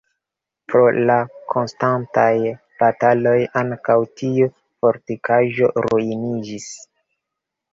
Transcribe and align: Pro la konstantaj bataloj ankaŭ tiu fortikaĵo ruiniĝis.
Pro 0.71 0.79
la 1.09 1.17
konstantaj 1.53 2.31
bataloj 2.81 3.35
ankaŭ 3.63 3.99
tiu 4.23 4.49
fortikaĵo 4.81 5.71
ruiniĝis. 5.89 6.71